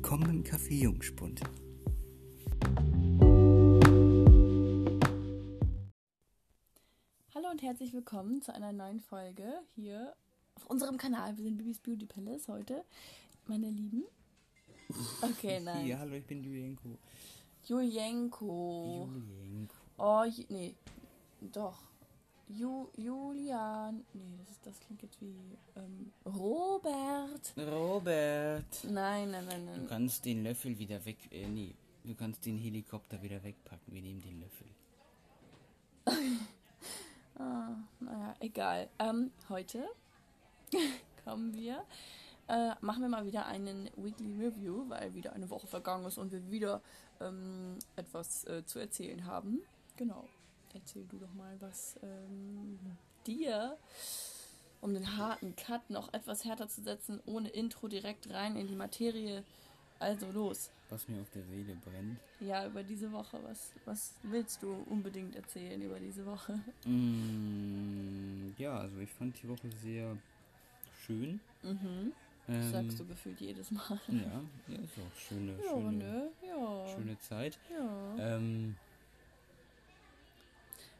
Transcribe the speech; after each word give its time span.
Willkommen 0.00 0.30
im 0.30 0.44
Café 0.44 0.74
Jungspund. 0.74 1.40
Hallo 7.34 7.50
und 7.50 7.62
herzlich 7.62 7.92
willkommen 7.92 8.40
zu 8.40 8.54
einer 8.54 8.70
neuen 8.70 9.00
Folge 9.00 9.60
hier 9.74 10.14
auf 10.54 10.66
unserem 10.66 10.98
Kanal. 10.98 11.36
Wir 11.36 11.42
sind 11.42 11.58
Bibis 11.58 11.80
Beauty 11.80 12.06
Palace 12.06 12.46
heute, 12.46 12.84
meine 13.48 13.68
Lieben. 13.68 14.04
Okay, 15.20 15.58
nein. 15.64 15.84
Ja, 15.84 15.98
hallo, 15.98 16.14
ich 16.14 16.26
bin 16.26 16.44
Julienko. 16.44 16.96
Julienko. 17.64 19.08
Julienko. 19.12 19.74
Oh, 19.98 20.24
nee, 20.48 20.76
doch. 21.40 21.87
Ju, 22.48 22.88
Julian. 22.96 24.04
Nee, 24.14 24.36
das, 24.38 24.50
ist, 24.50 24.66
das 24.66 24.80
klingt 24.80 25.02
jetzt 25.02 25.20
wie 25.20 25.36
ähm, 25.76 26.12
Robert. 26.24 27.52
Robert. 27.56 28.84
Nein, 28.84 29.30
nein, 29.30 29.44
nein, 29.46 29.66
Du 29.66 29.70
nein. 29.72 29.86
kannst 29.88 30.24
den 30.24 30.42
Löffel 30.42 30.78
wieder 30.78 31.04
weg. 31.04 31.18
Äh, 31.30 31.46
nee. 31.48 31.74
Du 32.04 32.14
kannst 32.14 32.46
den 32.46 32.56
Helikopter 32.56 33.20
wieder 33.22 33.42
wegpacken. 33.42 33.92
Wir 33.92 34.00
nehmen 34.02 34.20
den 34.22 34.40
Löffel. 34.40 34.66
Ah, 37.40 37.68
naja, 38.00 38.34
egal. 38.40 38.88
Ähm, 38.98 39.30
heute 39.48 39.86
kommen 41.24 41.54
wir, 41.54 41.84
äh, 42.48 42.72
machen 42.80 43.02
wir 43.02 43.08
mal 43.08 43.24
wieder 43.24 43.46
einen 43.46 43.88
Weekly 43.96 44.34
Review, 44.44 44.88
weil 44.88 45.14
wieder 45.14 45.34
eine 45.34 45.48
Woche 45.48 45.68
vergangen 45.68 46.04
ist 46.06 46.18
und 46.18 46.32
wir 46.32 46.50
wieder 46.50 46.82
ähm, 47.20 47.78
etwas 47.94 48.44
äh, 48.48 48.64
zu 48.66 48.80
erzählen 48.80 49.24
haben. 49.24 49.60
Genau. 49.96 50.24
Erzähl 50.80 51.04
du 51.10 51.18
doch 51.18 51.32
mal, 51.34 51.56
was 51.60 51.98
ähm, 52.02 52.78
dir, 53.26 53.76
um 54.80 54.94
den 54.94 55.16
harten 55.16 55.56
Cut 55.56 55.90
noch 55.90 56.12
etwas 56.14 56.44
härter 56.44 56.68
zu 56.68 56.82
setzen, 56.82 57.20
ohne 57.26 57.48
Intro 57.48 57.88
direkt 57.88 58.30
rein 58.30 58.56
in 58.56 58.68
die 58.68 58.76
Materie. 58.76 59.42
Also 59.98 60.30
los. 60.30 60.70
Was 60.90 61.08
mir 61.08 61.20
auf 61.20 61.30
der 61.30 61.42
Seele 61.42 61.74
brennt. 61.84 62.20
Ja, 62.40 62.64
über 62.66 62.84
diese 62.84 63.10
Woche, 63.10 63.40
was, 63.42 63.72
was 63.84 64.14
willst 64.22 64.62
du 64.62 64.72
unbedingt 64.88 65.34
erzählen 65.34 65.82
über 65.82 65.98
diese 65.98 66.24
Woche? 66.24 66.60
Mm, 66.84 68.54
ja, 68.56 68.78
also 68.78 68.98
ich 69.00 69.10
fand 69.10 69.42
die 69.42 69.48
Woche 69.48 69.68
sehr 69.82 70.16
schön. 71.04 71.40
Mhm. 71.62 72.12
Das 72.46 72.56
Ähm, 72.56 72.70
sagst 72.70 73.00
du 73.00 73.04
gefühlt 73.06 73.40
jedes 73.40 73.72
Mal. 73.72 74.00
Ja, 74.08 74.40
ja, 74.68 74.78
ist 74.78 74.92
auch 74.96 75.18
schöne, 75.18 75.56
Ja, 75.58 75.72
schöne, 75.72 75.92
ne? 75.92 76.28
Ja. 76.46 76.86
schöne 76.94 77.18
Zeit. 77.18 77.58
ja. 77.68 78.36
Ähm, 78.36 78.76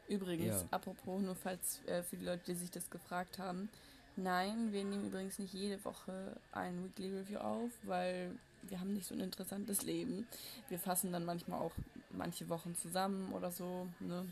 Übrigens, 0.09 0.61
ja. 0.61 0.67
apropos, 0.71 1.21
nur 1.21 1.35
falls 1.35 1.79
äh, 1.85 2.03
für 2.03 2.17
die 2.17 2.25
Leute, 2.25 2.43
die 2.47 2.55
sich 2.55 2.71
das 2.71 2.89
gefragt 2.89 3.39
haben. 3.39 3.69
Nein, 4.15 4.73
wir 4.73 4.83
nehmen 4.83 5.07
übrigens 5.07 5.39
nicht 5.39 5.53
jede 5.53 5.83
Woche 5.85 6.35
ein 6.51 6.83
Weekly 6.83 7.15
Review 7.15 7.37
auf, 7.37 7.71
weil 7.83 8.31
wir 8.63 8.79
haben 8.79 8.93
nicht 8.93 9.07
so 9.07 9.15
ein 9.15 9.21
interessantes 9.21 9.83
Leben. 9.83 10.27
Wir 10.67 10.79
fassen 10.79 11.13
dann 11.13 11.23
manchmal 11.23 11.61
auch 11.61 11.71
manche 12.09 12.49
Wochen 12.49 12.75
zusammen 12.75 13.31
oder 13.31 13.51
so, 13.51 13.87
ne? 13.99 14.25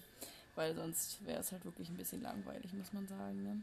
Weil 0.55 0.75
sonst 0.75 1.23
wäre 1.25 1.39
es 1.39 1.51
halt 1.51 1.63
wirklich 1.63 1.87
ein 1.89 1.95
bisschen 1.95 2.23
langweilig, 2.23 2.73
muss 2.73 2.91
man 2.91 3.07
sagen, 3.07 3.43
ne? 3.43 3.61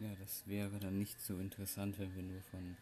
ja, 0.00 0.10
das 0.20 0.42
wäre 0.46 0.78
dann 0.80 0.98
nicht 0.98 1.20
so 1.20 1.38
interessant, 1.38 1.98
wenn 1.98 2.14
wir 2.14 2.22
nur 2.22 2.42
von 2.50 2.76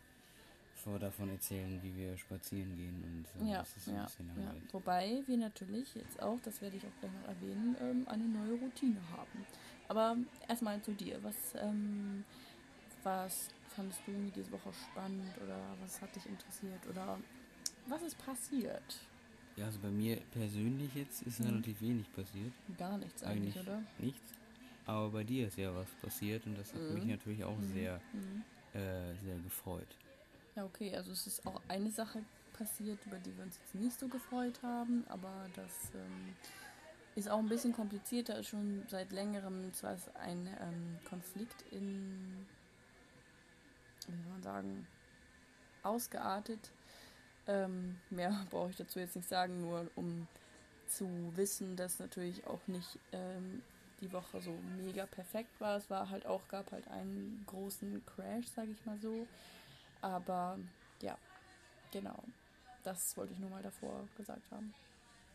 vor 0.82 0.98
davon 0.98 1.30
erzählen, 1.30 1.80
wie 1.82 1.96
wir 1.96 2.16
spazieren 2.16 2.74
gehen 2.76 3.02
und 3.04 3.42
äh, 3.46 3.52
Ja, 3.52 3.58
das 3.60 3.76
ist 3.76 3.88
ein 3.88 3.94
ja, 3.96 4.02
bisschen 4.04 4.28
ja. 4.28 4.34
langweilig. 4.42 4.72
Wobei 4.72 5.22
wir 5.26 5.36
natürlich 5.36 5.94
jetzt 5.94 6.20
auch, 6.22 6.40
das 6.40 6.60
werde 6.60 6.76
ich 6.76 6.86
auch 6.86 6.96
gleich 7.00 7.12
noch 7.12 7.28
erwähnen, 7.28 7.76
ähm, 7.80 8.08
eine 8.08 8.24
neue 8.24 8.52
Routine 8.52 9.00
haben. 9.10 9.46
Aber 9.88 10.16
erstmal 10.48 10.80
zu 10.82 10.92
dir. 10.92 11.22
Was, 11.22 11.54
ähm, 11.56 12.24
was 13.02 13.48
fandest 13.68 14.06
du 14.06 14.12
irgendwie 14.12 14.32
diese 14.32 14.50
Woche 14.52 14.72
spannend 14.72 15.38
oder 15.38 15.76
was 15.80 16.00
hat 16.00 16.14
dich 16.16 16.26
interessiert 16.28 16.86
oder 16.86 17.20
was 17.86 18.02
ist 18.02 18.18
passiert? 18.18 19.08
Ja, 19.56 19.66
also 19.66 19.78
bei 19.80 19.90
mir 19.90 20.16
persönlich 20.30 20.94
jetzt 20.94 21.22
ist 21.22 21.40
Mhm. 21.40 21.46
relativ 21.46 21.80
wenig 21.80 22.10
passiert. 22.12 22.52
Gar 22.76 22.98
nichts 22.98 23.22
eigentlich, 23.22 23.56
Eigentlich 23.56 23.68
oder? 23.68 23.82
Nichts. 23.98 24.32
Aber 24.86 25.10
bei 25.10 25.24
dir 25.24 25.46
ist 25.46 25.56
ja 25.58 25.74
was 25.74 25.88
passiert 26.00 26.46
und 26.46 26.56
das 26.56 26.72
hat 26.74 26.90
mich 26.90 27.04
Mhm. 27.04 27.10
natürlich 27.10 27.44
auch 27.44 27.58
Mhm. 27.58 27.72
sehr, 27.74 28.00
Mhm. 28.12 28.42
äh, 28.72 29.14
sehr 29.22 29.38
gefreut. 29.38 29.96
Ja, 30.54 30.64
okay, 30.64 30.94
also 30.94 31.12
es 31.12 31.26
ist 31.26 31.46
auch 31.46 31.60
eine 31.68 31.90
Sache 31.90 32.22
passiert, 32.52 32.98
über 33.06 33.16
die 33.18 33.36
wir 33.36 33.44
uns 33.44 33.58
jetzt 33.58 33.74
nicht 33.74 33.98
so 33.98 34.06
gefreut 34.08 34.60
haben, 34.62 35.04
aber 35.08 35.48
das 35.54 35.90
ähm, 35.94 36.36
ist 37.14 37.28
auch 37.28 37.38
ein 37.38 37.48
bisschen 37.48 37.72
komplizierter, 37.72 38.38
ist 38.38 38.48
schon 38.48 38.82
seit 38.88 39.12
längerem. 39.12 39.72
Zwar 39.72 39.94
ist 39.94 40.14
ein 40.16 40.46
ähm, 40.60 40.98
Konflikt 41.08 41.64
in, 41.70 42.46
wie 44.06 44.22
soll 44.22 44.32
man 44.32 44.42
sagen, 44.42 44.86
ausgeartet. 45.82 46.70
Ähm, 47.46 47.96
mehr 48.10 48.46
brauche 48.50 48.70
ich 48.70 48.76
dazu 48.76 48.98
jetzt 48.98 49.16
nicht 49.16 49.28
sagen, 49.28 49.60
nur 49.60 49.88
um 49.96 50.26
zu 50.86 51.08
wissen, 51.34 51.76
dass 51.76 51.98
natürlich 51.98 52.46
auch 52.46 52.60
nicht 52.66 52.98
ähm, 53.12 53.62
die 54.02 54.12
Woche 54.12 54.40
so 54.40 54.52
mega 54.84 55.06
perfekt 55.06 55.60
war. 55.60 55.78
Es 55.78 55.88
war 55.88 56.10
halt 56.10 56.26
auch, 56.26 56.46
gab 56.48 56.70
halt 56.72 56.86
einen 56.88 57.44
großen 57.46 58.04
Crash, 58.04 58.46
sage 58.54 58.72
ich 58.72 58.84
mal 58.84 58.98
so. 58.98 59.26
Aber 60.02 60.58
ja, 61.00 61.16
genau. 61.92 62.22
Das 62.84 63.16
wollte 63.16 63.32
ich 63.32 63.38
nur 63.38 63.50
mal 63.50 63.62
davor 63.62 64.04
gesagt 64.16 64.42
haben. 64.50 64.74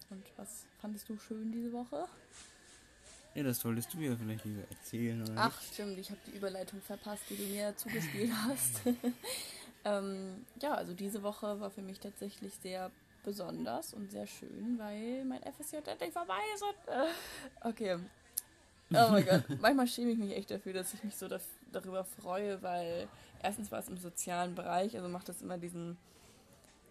Und 0.10 0.24
was 0.38 0.66
fandest 0.82 1.08
du 1.10 1.18
schön 1.18 1.52
diese 1.52 1.72
Woche? 1.74 2.08
Ja, 3.36 3.44
das 3.44 3.60
solltest 3.60 3.94
du 3.94 4.00
ja 4.00 4.16
vielleicht 4.16 4.46
lieber 4.46 4.64
erzählen, 4.70 5.22
oder 5.22 5.34
Ach, 5.36 5.62
nicht? 5.62 5.74
stimmt, 5.74 5.98
ich 6.00 6.10
habe 6.10 6.20
die 6.26 6.36
Überleitung 6.36 6.82
verpasst, 6.82 7.24
die 7.30 7.36
du 7.36 7.44
mir 7.44 7.76
zugespielt 7.78 8.32
hast. 8.48 8.82
ähm, 9.86 10.46
ja, 10.62 10.74
also 10.74 10.94
diese 10.94 11.22
Woche 11.24 11.60
war 11.60 11.70
für 11.70 11.82
mich 11.82 12.00
tatsächlich 12.00 12.54
sehr 12.62 12.92
besonders 13.24 13.94
und 13.94 14.10
sehr 14.12 14.26
schön, 14.26 14.78
weil 14.80 15.24
mein 15.26 15.44
FSJ 15.44 15.78
endlich 15.86 16.14
vorbei 16.14 16.40
ist. 16.56 16.64
Und, 16.64 16.94
äh, 16.94 17.70
okay. 17.70 18.00
Oh 18.94 19.10
mein 19.12 19.26
Gott, 19.26 19.44
manchmal 19.60 19.88
schäme 19.88 20.12
ich 20.12 20.18
mich 20.18 20.32
echt 20.36 20.50
dafür, 20.50 20.74
dass 20.74 20.94
ich 20.94 21.04
mich 21.04 21.16
so 21.16 21.28
daf- 21.28 21.42
darüber 21.72 22.04
freue, 22.04 22.62
weil 22.62 23.08
erstens 23.42 23.72
war 23.72 23.80
es 23.80 23.90
im 23.90 23.98
sozialen 23.98 24.56
Bereich, 24.56 24.96
also 24.96 25.10
macht 25.10 25.30
das 25.30 25.42
immer 25.42 25.58
diesen 25.58 25.98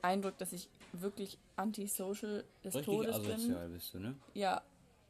Eindruck, 0.03 0.38
dass 0.38 0.53
ich 0.53 0.69
wirklich 0.92 1.38
antisocial 1.56 2.44
des 2.64 2.75
Richtig 2.75 2.94
Todes 2.94 3.22
bin. 3.22 3.72
bist 3.72 3.94
du, 3.94 3.98
ne? 3.98 4.15
Ja, 4.34 4.62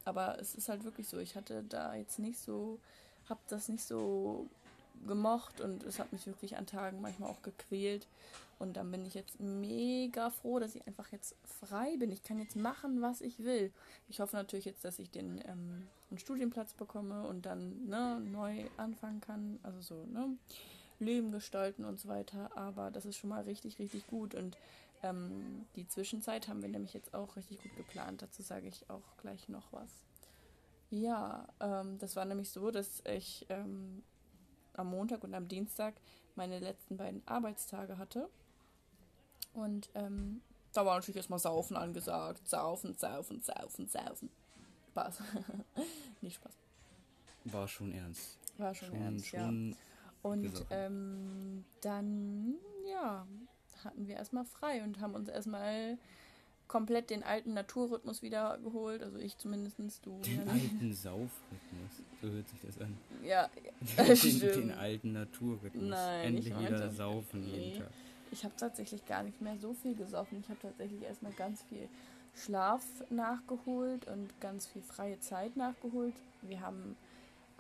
aber 0.05 0.39
es 0.41 0.55
ist 0.55 0.69
halt 0.69 0.85
wirklich 0.85 1.09
so. 1.09 1.19
Ich 1.19 1.37
hatte 1.37 1.65
da 1.69 1.95
jetzt 1.95 2.19
nicht 2.19 2.39
so, 2.39 2.79
hab 3.29 3.47
das 3.49 3.69
nicht 3.69 3.85
so 3.85 4.49
gemocht 5.07 5.61
und 5.61 5.83
es 5.85 5.99
hat 5.99 6.13
mich 6.13 6.27
wirklich 6.27 6.57
an 6.57 6.67
Tagen 6.67 7.01
manchmal 7.01 7.31
auch 7.31 7.43
gequält. 7.43 8.07
Und 8.59 8.77
dann 8.79 8.91
bin 8.91 9.05
ich 9.05 9.15
jetzt 9.15 9.39
mega 9.39 10.31
froh, 10.31 10.59
dass 10.59 10.75
ich 10.75 10.87
einfach 10.87 11.13
jetzt 11.13 11.35
frei 11.61 11.97
bin. 11.99 12.11
Ich 12.11 12.23
kann 12.23 12.39
jetzt 12.39 12.57
machen, 12.57 13.03
was 13.03 13.21
ich 13.21 13.39
will. 13.41 13.71
Ich 14.09 14.21
hoffe 14.21 14.37
natürlich 14.37 14.65
jetzt, 14.65 14.85
dass 14.85 14.99
ich 14.99 15.11
den 15.11 15.43
ähm, 15.47 15.87
einen 16.11 16.19
Studienplatz 16.19 16.73
bekomme 16.73 17.27
und 17.27 17.47
dann 17.47 17.87
ne, 17.87 18.21
neu 18.21 18.65
anfangen 18.77 19.21
kann. 19.21 19.59
Also 19.63 19.81
so, 19.81 20.07
ne? 20.07 20.37
Leben 20.99 21.31
gestalten 21.31 21.85
und 21.85 22.01
so 22.01 22.09
weiter. 22.09 22.57
Aber 22.57 22.91
das 22.91 23.05
ist 23.05 23.17
schon 23.17 23.31
mal 23.31 23.43
richtig, 23.43 23.79
richtig 23.79 24.07
gut. 24.07 24.35
Und 24.35 24.57
ähm, 25.03 25.67
die 25.75 25.87
Zwischenzeit 25.87 26.49
haben 26.49 26.63
wir 26.63 26.69
nämlich 26.69 26.95
jetzt 26.95 27.15
auch 27.15 27.37
richtig 27.37 27.63
gut 27.63 27.77
geplant. 27.77 28.23
Dazu 28.23 28.43
sage 28.43 28.69
ich 28.69 28.89
auch 28.89 29.17
gleich 29.19 29.49
noch 29.49 29.73
was. 29.73 29.91
Ja, 30.91 31.49
ähm, 31.61 31.99
das 31.99 32.17
war 32.17 32.25
nämlich 32.25 32.51
so, 32.51 32.71
dass 32.71 33.03
ich 33.05 33.45
ähm, 33.49 34.03
am 34.75 34.89
Montag 34.89 35.25
und 35.25 35.35
am 35.35 35.49
Dienstag 35.49 35.95
meine 36.35 36.61
letzten 36.61 36.97
beiden 36.97 37.27
Arbeitstage 37.27 37.99
hatte. 37.99 38.29
Und 39.53 39.91
ähm, 39.95 40.43
da 40.73 40.85
war 40.85 40.95
natürlich 40.95 41.17
erstmal 41.17 41.39
Saufen 41.39 41.77
angesagt. 41.77 42.47
Saufen, 42.49 42.97
saufen, 42.97 43.43
saufen, 43.43 43.89
saufen. 43.89 44.31
Spaß. 44.97 45.21
Nicht 46.23 46.37
Spaß. 46.37 46.53
War 47.45 47.69
schon 47.69 47.93
ernst. 47.93 48.39
War 48.59 48.75
schon, 48.75 48.89
Schon, 48.89 49.03
ernst, 49.03 49.33
ja. 49.33 49.41
schon. 49.41 49.77
Und 50.23 50.43
gesoffen. 50.43 50.67
ähm, 50.71 51.65
dann, 51.83 52.55
ja, 52.91 53.27
hatten 53.85 54.09
wir 54.09 54.17
erstmal 54.17 54.45
frei 54.47 54.83
und 54.83 55.01
haben 55.01 55.15
uns 55.15 55.29
erstmal 55.29 55.99
komplett 56.67 57.11
den 57.11 57.23
alten 57.23 57.53
Naturrhythmus 57.55 58.23
wieder 58.23 58.59
geholt. 58.59 59.03
Also 59.03 59.19
ich 59.19 59.37
zumindest, 59.39 59.79
du. 60.05 60.19
Den 60.23 60.47
ja, 60.47 60.53
alten 60.53 60.93
Saufrhythmus. 60.95 62.03
So 62.23 62.29
hört 62.31 62.49
sich 62.49 62.61
das 62.63 62.81
an. 62.81 62.97
Ja, 63.23 63.49
den, 63.99 64.17
stimmt. 64.17 64.43
den 64.57 64.71
alten 64.73 65.13
Naturrhythmus. 65.13 65.91
Nein, 65.91 66.25
Endlich 66.29 66.47
ich 66.49 66.59
wieder 66.59 66.91
saufen 66.91 67.45
Nee. 67.45 67.59
jeden 67.69 67.79
Tag. 67.83 67.91
Ich 68.33 68.43
habe 68.43 68.55
tatsächlich 68.57 69.07
gar 69.07 69.23
nicht 69.23 69.41
mehr 69.41 69.57
so 69.59 69.73
viel 69.75 69.95
gesoffen. 69.95 70.41
Ich 70.41 70.49
habe 70.49 70.59
tatsächlich 70.61 71.03
erstmal 71.03 71.33
ganz 71.33 71.63
viel 71.63 71.89
Schlaf 72.37 72.85
nachgeholt 73.11 74.07
und 74.07 74.41
ganz 74.41 74.67
viel 74.67 74.83
freie 74.83 75.19
Zeit 75.21 75.57
nachgeholt. 75.57 76.15
Wir 76.43 76.61
haben 76.61 76.97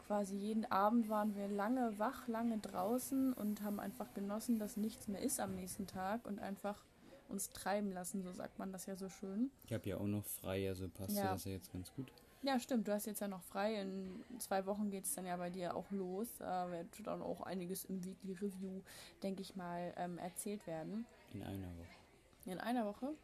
quasi 0.06 0.37
jeden 0.37 0.70
Abend 0.70 1.08
waren 1.08 1.34
wir 1.34 1.49
lange 1.49 1.99
wach, 1.99 2.28
lange 2.28 2.58
draußen 2.58 3.32
und 3.32 3.62
haben 3.62 3.81
einfach 3.81 4.12
genossen, 4.14 4.58
dass 4.58 4.76
nichts 4.76 5.08
mehr 5.08 5.20
ist 5.20 5.40
am 5.40 5.55
nächsten 5.55 5.87
Tag 5.87 6.25
und 6.26 6.38
einfach 6.38 6.81
uns 7.28 7.50
treiben 7.50 7.90
lassen, 7.90 8.23
so 8.23 8.31
sagt 8.32 8.58
man 8.58 8.73
das 8.73 8.87
ja 8.87 8.94
so 8.94 9.08
schön. 9.08 9.50
Ich 9.64 9.73
habe 9.73 9.88
ja 9.88 9.96
auch 9.96 10.06
noch 10.06 10.25
frei, 10.25 10.69
also 10.69 10.88
passt 10.88 11.17
ja. 11.17 11.32
Das 11.32 11.44
ja 11.44 11.52
jetzt 11.52 11.73
ganz 11.73 11.93
gut. 11.94 12.12
Ja, 12.43 12.61
stimmt, 12.61 12.87
du 12.87 12.93
hast 12.93 13.06
jetzt 13.06 13.20
ja 13.20 13.26
noch 13.26 13.43
frei. 13.43 13.81
In 13.81 14.23
zwei 14.38 14.64
Wochen 14.67 14.90
geht 14.90 15.05
es 15.05 15.14
dann 15.14 15.26
ja 15.26 15.37
bei 15.37 15.50
dir 15.50 15.75
auch 15.75 15.90
los. 15.90 16.28
Da 16.38 16.70
wird 16.70 16.87
dann 17.05 17.20
auch 17.20 17.40
einiges 17.40 17.84
im 17.87 18.05
Weekly 18.05 18.34
Review, 18.34 18.82
denke 19.23 19.43
ich 19.43 19.56
mal, 19.56 19.93
ähm, 19.96 20.19
erzählt 20.19 20.64
werden. 20.69 21.06
In 21.32 21.43
einer 21.43 21.67
Woche. 21.67 21.96
In 22.44 22.61
einer 22.61 22.87
Woche? 22.87 23.14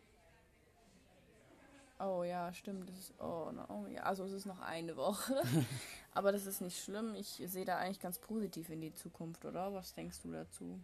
Oh 2.05 2.25
ja, 2.25 2.53
stimmt. 2.53 2.89
Das 2.89 2.99
ist, 2.99 3.15
oh, 3.21 3.51
no, 3.53 3.65
oh, 3.69 3.87
ja. 3.87 4.03
Also 4.03 4.25
es 4.25 4.33
ist 4.33 4.47
noch 4.47 4.61
eine 4.61 4.97
Woche. 4.97 5.41
Aber 6.15 6.33
das 6.33 6.47
ist 6.47 6.61
nicht 6.61 6.83
schlimm. 6.83 7.15
Ich 7.15 7.43
sehe 7.47 7.65
da 7.65 7.79
eigentlich 7.79 8.01
ganz 8.01 8.19
positiv 8.19 8.71
in 8.71 8.81
die 8.81 8.93
Zukunft, 8.93 9.45
oder? 9.45 9.73
Was 9.73 9.95
denkst 9.95 10.21
du 10.23 10.33
dazu? 10.33 10.81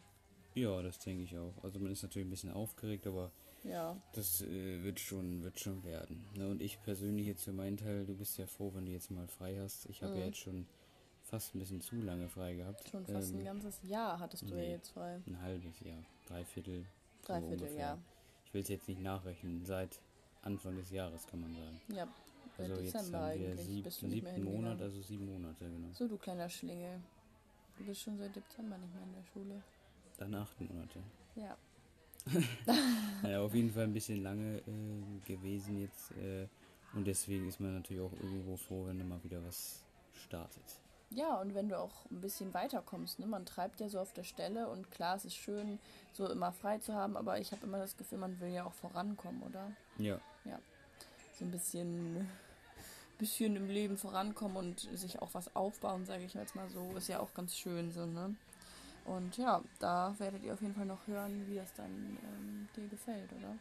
Ja, 0.54 0.80
das 0.82 0.98
denke 0.98 1.24
ich 1.24 1.36
auch. 1.36 1.52
Also 1.62 1.80
man 1.80 1.90
ist 1.90 2.02
natürlich 2.02 2.26
ein 2.26 2.30
bisschen 2.30 2.52
aufgeregt, 2.52 3.06
aber 3.06 3.30
ja. 3.64 3.96
das 4.12 4.42
äh, 4.42 4.82
wird 4.82 4.98
schon, 5.00 5.42
wird 5.42 5.58
schon 5.58 5.84
werden. 5.84 6.24
Ne? 6.34 6.48
Und 6.48 6.62
ich 6.62 6.80
persönlich 6.82 7.26
jetzt 7.26 7.44
für 7.44 7.52
meinen 7.52 7.76
Teil, 7.76 8.06
du 8.06 8.16
bist 8.16 8.38
ja 8.38 8.46
froh, 8.46 8.72
wenn 8.74 8.86
du 8.86 8.92
jetzt 8.92 9.10
mal 9.10 9.26
frei 9.26 9.58
hast. 9.60 9.86
Ich 9.86 10.02
habe 10.02 10.14
mhm. 10.14 10.20
ja 10.20 10.26
jetzt 10.26 10.38
schon 10.38 10.66
fast 11.22 11.54
ein 11.54 11.58
bisschen 11.58 11.80
zu 11.80 11.96
lange 11.96 12.28
frei 12.28 12.54
gehabt. 12.54 12.88
Schon 12.88 13.06
fast 13.06 13.32
ähm, 13.32 13.40
ein 13.40 13.44
ganzes 13.44 13.80
Jahr 13.82 14.18
hattest 14.18 14.48
du 14.48 14.54
nee, 14.54 14.64
ja 14.64 14.70
jetzt 14.70 14.90
frei. 14.90 15.20
Ein 15.26 15.40
halbes 15.42 15.80
Jahr, 15.80 16.02
dreiviertel. 16.26 16.86
Dreiviertel, 17.22 17.68
so 17.68 17.78
ja. 17.78 17.98
Ich 18.46 18.54
will 18.54 18.62
es 18.62 18.68
jetzt 18.68 18.88
nicht 18.88 19.00
nachrechnen. 19.00 19.64
Seit 19.66 20.00
Anfang 20.42 20.76
des 20.76 20.90
Jahres 20.90 21.26
kann 21.26 21.40
man 21.40 21.52
sagen. 21.52 21.80
Ja. 21.88 22.08
Also 22.56 22.74
Dezember 22.74 23.34
jetzt 23.34 23.50
haben 23.50 23.56
wir 23.56 23.64
sieb, 23.64 23.92
siebten 23.92 24.44
Monat, 24.44 24.80
also 24.82 25.00
sieben 25.00 25.26
Monate, 25.26 25.64
genau. 25.64 25.92
So, 25.92 26.08
du 26.08 26.18
kleiner 26.18 26.48
Schlingel. 26.48 27.00
Du 27.76 27.84
bist 27.84 28.00
schon 28.00 28.18
seit 28.18 28.34
Dezember 28.34 28.76
nicht 28.78 28.92
mehr 28.92 29.04
in 29.04 29.12
der 29.12 29.24
Schule. 29.32 29.62
Dann 30.16 30.34
acht 30.34 30.60
Monate. 30.60 30.98
Ja. 31.36 31.56
ja, 33.22 33.40
auf 33.40 33.54
jeden 33.54 33.70
Fall 33.70 33.84
ein 33.84 33.92
bisschen 33.92 34.22
lange 34.22 34.58
äh, 34.58 35.20
gewesen 35.24 35.78
jetzt. 35.78 36.10
Äh, 36.12 36.48
und 36.94 37.06
deswegen 37.06 37.46
ist 37.48 37.60
man 37.60 37.74
natürlich 37.74 38.02
auch 38.02 38.12
irgendwo 38.14 38.56
froh, 38.56 38.86
wenn 38.86 39.06
mal 39.06 39.22
wieder 39.22 39.44
was 39.44 39.84
startet. 40.12 40.64
Ja, 41.10 41.40
und 41.40 41.54
wenn 41.54 41.68
du 41.68 41.78
auch 41.78 42.04
ein 42.10 42.20
bisschen 42.20 42.52
weiterkommst, 42.52 43.18
ne? 43.18 43.26
Man 43.26 43.46
treibt 43.46 43.80
ja 43.80 43.88
so 43.88 43.98
auf 43.98 44.12
der 44.12 44.24
Stelle 44.24 44.68
und 44.68 44.90
klar, 44.90 45.16
es 45.16 45.24
ist 45.24 45.36
schön, 45.36 45.78
so 46.12 46.28
immer 46.28 46.52
frei 46.52 46.78
zu 46.78 46.94
haben, 46.94 47.16
aber 47.16 47.40
ich 47.40 47.52
habe 47.52 47.64
immer 47.64 47.78
das 47.78 47.96
Gefühl, 47.96 48.18
man 48.18 48.38
will 48.40 48.50
ja 48.50 48.64
auch 48.64 48.74
vorankommen, 48.74 49.42
oder? 49.42 49.72
Ja. 49.96 50.20
Ja. 50.44 50.58
So 51.38 51.46
ein 51.46 51.50
bisschen, 51.50 52.28
bisschen 53.18 53.56
im 53.56 53.68
Leben 53.68 53.96
vorankommen 53.96 54.56
und 54.56 54.80
sich 54.80 55.22
auch 55.22 55.32
was 55.32 55.54
aufbauen, 55.56 56.04
sage 56.04 56.24
ich 56.24 56.34
jetzt 56.34 56.54
mal 56.54 56.68
so, 56.68 56.94
ist 56.96 57.08
ja 57.08 57.20
auch 57.20 57.32
ganz 57.32 57.56
schön 57.56 57.90
so, 57.90 58.04
ne? 58.04 58.34
Und 59.06 59.38
ja, 59.38 59.62
da 59.78 60.14
werdet 60.18 60.44
ihr 60.44 60.52
auf 60.52 60.60
jeden 60.60 60.74
Fall 60.74 60.84
noch 60.84 61.06
hören, 61.06 61.46
wie 61.48 61.54
das 61.54 61.72
dann 61.72 62.18
ähm, 62.22 62.68
dir 62.76 62.86
gefällt, 62.88 63.32
oder? 63.32 63.56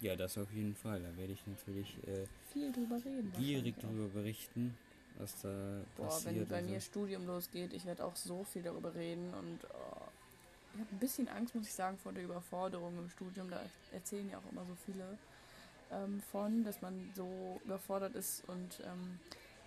Ja, 0.00 0.14
das 0.14 0.38
auf 0.38 0.52
jeden 0.52 0.76
Fall. 0.76 1.00
Da 1.02 1.16
werde 1.16 1.32
ich 1.32 1.44
natürlich 1.46 1.96
äh, 2.06 2.26
viel 2.52 2.70
drüber 2.70 2.96
reden. 2.96 3.32
Gierig 3.36 3.78
drüber 3.80 4.08
berichten, 4.08 4.76
was 5.18 5.40
da 5.42 5.80
Boah, 5.96 6.06
passiert. 6.06 6.34
Wenn 6.36 6.48
bei 6.48 6.56
also. 6.56 6.70
mir 6.70 6.80
Studium 6.80 7.26
losgeht, 7.26 7.72
ich 7.72 7.84
werde 7.86 8.04
auch 8.04 8.16
so 8.16 8.44
viel 8.44 8.62
darüber 8.62 8.94
reden 8.94 9.32
und 9.34 9.58
oh, 9.64 10.02
ich 10.74 10.80
habe 10.80 10.94
ein 10.94 10.98
bisschen 10.98 11.28
Angst, 11.28 11.54
muss 11.54 11.66
ich 11.66 11.72
sagen, 11.72 11.96
vor 11.98 12.12
der 12.12 12.24
Überforderung 12.24 12.98
im 12.98 13.08
Studium. 13.08 13.50
Da 13.50 13.60
erzählen 13.92 14.28
ja 14.28 14.38
auch 14.38 14.52
immer 14.52 14.64
so 14.66 14.76
viele 14.84 15.18
ähm, 15.90 16.20
von, 16.30 16.64
dass 16.64 16.82
man 16.82 17.10
so 17.14 17.60
überfordert 17.64 18.14
ist 18.14 18.46
und 18.48 18.80
ähm, 18.84 19.18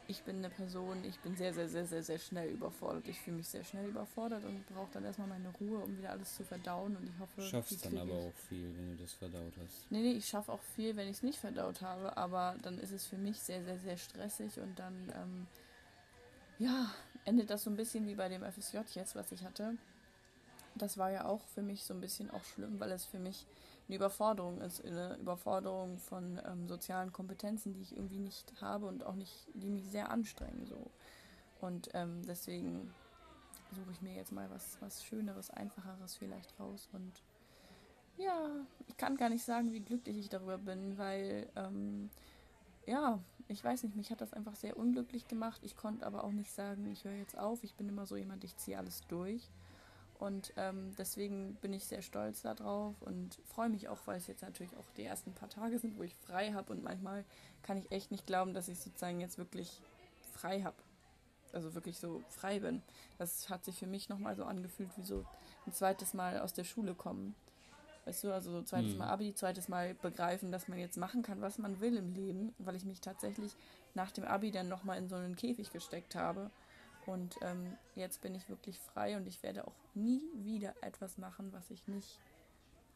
ich 0.09 0.23
bin 0.23 0.37
eine 0.37 0.49
Person, 0.49 1.03
ich 1.03 1.19
bin 1.19 1.35
sehr, 1.35 1.53
sehr, 1.53 1.69
sehr, 1.69 1.85
sehr, 1.85 2.01
sehr 2.01 2.17
schnell 2.17 2.49
überfordert. 2.49 3.07
Ich 3.07 3.19
fühle 3.19 3.37
mich 3.37 3.47
sehr 3.47 3.63
schnell 3.63 3.87
überfordert 3.89 4.43
und 4.43 4.65
brauche 4.65 4.89
dann 4.91 5.05
erstmal 5.05 5.27
meine 5.27 5.49
Ruhe, 5.49 5.77
um 5.83 5.95
wieder 5.99 6.09
alles 6.09 6.35
zu 6.35 6.43
verdauen. 6.43 6.97
Und 6.97 7.07
ich 7.07 7.19
hoffe, 7.19 7.41
schaffst 7.43 7.85
dann 7.85 7.99
aber 7.99 8.15
auch 8.15 8.33
viel, 8.47 8.75
wenn 8.75 8.97
du 8.97 9.03
das 9.03 9.13
verdaut 9.13 9.53
hast. 9.63 9.91
Nee, 9.91 10.01
nee, 10.01 10.13
ich 10.13 10.25
schaffe 10.25 10.51
auch 10.51 10.61
viel, 10.75 10.95
wenn 10.95 11.07
ich 11.07 11.17
es 11.17 11.23
nicht 11.23 11.37
verdaut 11.37 11.81
habe, 11.81 12.17
aber 12.17 12.55
dann 12.63 12.79
ist 12.79 12.91
es 12.91 13.05
für 13.05 13.17
mich 13.17 13.39
sehr, 13.39 13.63
sehr, 13.63 13.77
sehr 13.77 13.97
stressig 13.97 14.59
und 14.59 14.79
dann, 14.79 14.95
ähm, 15.15 15.47
ja, 16.57 16.91
endet 17.25 17.51
das 17.51 17.63
so 17.63 17.69
ein 17.69 17.75
bisschen 17.75 18.07
wie 18.07 18.15
bei 18.15 18.29
dem 18.29 18.41
FSJ 18.43 18.79
jetzt, 18.95 19.15
was 19.15 19.31
ich 19.31 19.43
hatte. 19.43 19.77
Das 20.73 20.97
war 20.97 21.11
ja 21.11 21.25
auch 21.25 21.45
für 21.53 21.61
mich 21.61 21.83
so 21.83 21.93
ein 21.93 22.01
bisschen 22.01 22.31
auch 22.31 22.43
schlimm, 22.43 22.79
weil 22.79 22.91
es 22.91 23.05
für 23.05 23.19
mich 23.19 23.45
eine 23.89 23.95
Überforderung 23.95 24.61
ist, 24.61 24.85
eine 24.85 25.17
Überforderung 25.17 25.97
von 25.97 26.39
ähm, 26.45 26.67
sozialen 26.67 27.11
Kompetenzen, 27.11 27.73
die 27.73 27.81
ich 27.81 27.95
irgendwie 27.95 28.19
nicht 28.19 28.53
habe 28.61 28.85
und 28.85 29.03
auch 29.03 29.15
nicht, 29.15 29.47
die 29.55 29.69
mich 29.69 29.89
sehr 29.89 30.11
anstrengen 30.11 30.65
so. 30.67 30.91
Und 31.59 31.89
ähm, 31.93 32.21
deswegen 32.25 32.93
suche 33.71 33.91
ich 33.91 34.01
mir 34.01 34.15
jetzt 34.15 34.31
mal 34.31 34.49
was, 34.51 34.77
was 34.79 35.03
Schöneres, 35.03 35.49
Einfacheres 35.49 36.15
vielleicht 36.15 36.57
raus. 36.59 36.87
Und 36.93 37.11
ja, 38.17 38.51
ich 38.87 38.95
kann 38.97 39.17
gar 39.17 39.29
nicht 39.29 39.43
sagen, 39.43 39.71
wie 39.71 39.81
glücklich 39.81 40.17
ich 40.17 40.29
darüber 40.29 40.59
bin, 40.59 40.97
weil 40.97 41.49
ähm, 41.55 42.11
ja, 42.85 43.19
ich 43.47 43.63
weiß 43.63 43.83
nicht, 43.83 43.95
mich 43.95 44.11
hat 44.11 44.21
das 44.21 44.33
einfach 44.33 44.55
sehr 44.55 44.77
unglücklich 44.77 45.27
gemacht. 45.27 45.61
Ich 45.63 45.75
konnte 45.75 46.05
aber 46.05 46.23
auch 46.23 46.31
nicht 46.31 46.51
sagen, 46.51 46.91
ich 46.91 47.05
höre 47.05 47.13
jetzt 47.13 47.37
auf. 47.37 47.63
Ich 47.63 47.73
bin 47.73 47.89
immer 47.89 48.05
so 48.05 48.15
jemand, 48.15 48.43
ich 48.43 48.55
ziehe 48.57 48.77
alles 48.77 49.01
durch. 49.07 49.49
Und 50.19 50.53
ähm, 50.57 50.93
deswegen 50.97 51.55
bin 51.55 51.71
ich 51.71 51.85
sehr 51.85 52.01
stolz 52.01 52.41
darauf 52.41 53.01
und 53.01 53.39
freue 53.45 53.69
mich 53.69 53.87
auch, 53.87 53.99
weil 54.05 54.17
es 54.17 54.27
jetzt 54.27 54.41
natürlich 54.41 54.75
auch 54.75 54.91
die 54.97 55.05
ersten 55.05 55.33
paar 55.33 55.49
Tage 55.49 55.79
sind, 55.79 55.97
wo 55.97 56.03
ich 56.03 56.13
frei 56.13 56.51
habe. 56.51 56.73
Und 56.73 56.83
manchmal 56.83 57.23
kann 57.63 57.77
ich 57.77 57.89
echt 57.89 58.11
nicht 58.11 58.27
glauben, 58.27 58.53
dass 58.53 58.67
ich 58.67 58.79
sozusagen 58.79 59.21
jetzt 59.21 59.37
wirklich 59.37 59.81
frei 60.33 60.61
habe. 60.61 60.75
Also 61.53 61.73
wirklich 61.73 61.99
so 61.99 62.21
frei 62.29 62.59
bin. 62.59 62.81
Das 63.17 63.49
hat 63.49 63.63
sich 63.63 63.79
für 63.79 63.87
mich 63.87 64.09
nochmal 64.09 64.35
so 64.35 64.43
angefühlt, 64.43 64.89
wie 64.97 65.03
so 65.03 65.25
ein 65.65 65.71
zweites 65.71 66.13
Mal 66.13 66.41
aus 66.41 66.51
der 66.51 66.65
Schule 66.65 66.95
kommen. 66.95 67.33
Weißt 68.03 68.25
du, 68.25 68.33
also 68.33 68.51
so 68.51 68.61
zweites 68.61 68.91
mhm. 68.91 68.97
Mal 68.97 69.07
Abi, 69.07 69.33
zweites 69.33 69.69
Mal 69.69 69.93
begreifen, 69.93 70.51
dass 70.51 70.67
man 70.67 70.79
jetzt 70.79 70.97
machen 70.97 71.23
kann, 71.23 71.39
was 71.39 71.59
man 71.59 71.79
will 71.79 71.95
im 71.95 72.13
Leben, 72.13 72.53
weil 72.57 72.75
ich 72.75 72.83
mich 72.83 72.99
tatsächlich 72.99 73.55
nach 73.93 74.11
dem 74.11 74.25
Abi 74.25 74.51
dann 74.51 74.67
nochmal 74.67 74.97
in 74.97 75.07
so 75.07 75.15
einen 75.15 75.37
Käfig 75.37 75.71
gesteckt 75.71 76.15
habe 76.15 76.51
und 77.09 77.37
ähm, 77.41 77.75
jetzt 77.95 78.21
bin 78.21 78.35
ich 78.35 78.47
wirklich 78.49 78.77
frei 78.79 79.17
und 79.17 79.27
ich 79.27 79.41
werde 79.41 79.67
auch 79.67 79.73
nie 79.95 80.21
wieder 80.35 80.75
etwas 80.81 81.17
machen, 81.17 81.51
was 81.51 81.71
ich 81.71 81.87
nicht, 81.87 82.19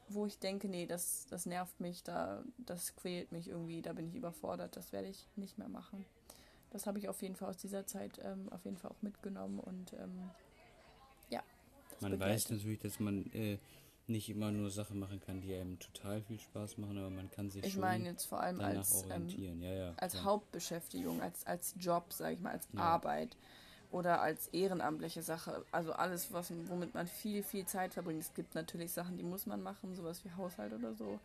wo 0.07 0.27
ich 0.27 0.37
denke, 0.37 0.67
nee, 0.67 0.85
das, 0.85 1.25
das 1.29 1.47
nervt 1.47 1.79
mich, 1.79 2.03
da, 2.03 2.43
das 2.59 2.95
quält 2.95 3.31
mich 3.31 3.47
irgendwie, 3.47 3.81
da 3.81 3.93
bin 3.93 4.07
ich 4.07 4.15
überfordert, 4.15 4.75
das 4.75 4.93
werde 4.93 5.07
ich 5.07 5.27
nicht 5.35 5.57
mehr 5.57 5.67
machen. 5.67 6.05
Das 6.71 6.85
habe 6.85 6.99
ich 6.99 7.09
auf 7.09 7.21
jeden 7.23 7.35
Fall 7.35 7.49
aus 7.49 7.57
dieser 7.57 7.87
Zeit 7.87 8.19
ähm, 8.23 8.49
auf 8.51 8.63
jeden 8.65 8.77
Fall 8.77 8.91
auch 8.91 9.01
mitgenommen 9.01 9.59
und 9.59 9.93
ähm, 9.93 10.29
ja. 11.29 11.41
Man 11.99 12.19
weiß 12.19 12.51
natürlich, 12.51 12.79
dass 12.79 12.99
man 12.99 13.31
äh, 13.33 13.57
nicht 14.05 14.29
immer 14.29 14.51
nur 14.51 14.69
Sachen 14.69 14.99
machen 14.99 15.21
kann, 15.21 15.41
die 15.41 15.55
einem 15.55 15.79
total 15.79 16.21
viel 16.21 16.39
Spaß 16.39 16.77
machen, 16.77 16.99
aber 16.99 17.09
man 17.09 17.31
kann 17.31 17.49
sich 17.49 17.63
ich 17.63 17.73
schon 17.73 17.81
meine 17.81 18.09
jetzt 18.09 18.25
vor 18.25 18.41
allem 18.41 18.59
als, 18.61 19.05
ähm, 19.09 19.27
ja, 19.61 19.73
ja, 19.73 19.93
als 19.97 20.23
Hauptbeschäftigung, 20.23 21.19
als, 21.21 21.47
als 21.47 21.73
Job, 21.79 22.13
sage 22.13 22.35
ich 22.35 22.41
mal, 22.41 22.51
als 22.51 22.67
Arbeit 22.75 23.35
oder 23.93 24.21
als 24.21 24.47
ehrenamtliche 24.47 25.21
Sache. 25.21 25.63
Also 25.71 25.93
alles, 25.93 26.33
was, 26.33 26.51
womit 26.67 26.95
man 26.95 27.05
viel, 27.05 27.43
viel 27.43 27.65
Zeit 27.67 27.93
verbringt. 27.93 28.21
Es 28.21 28.33
gibt 28.33 28.55
natürlich 28.55 28.91
Sachen, 28.91 29.17
die 29.17 29.23
muss 29.23 29.45
man 29.45 29.61
machen, 29.61 29.95
sowas 29.95 30.25
wie 30.25 30.31
Haushalt 30.31 30.73
oder 30.73 30.95
so. 30.95 31.19